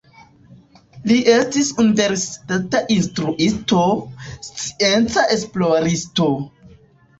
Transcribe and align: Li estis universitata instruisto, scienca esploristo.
Li 1.11 1.17
estis 1.33 1.69
universitata 1.83 2.81
instruisto, 2.97 3.85
scienca 4.49 5.29
esploristo. 5.39 6.31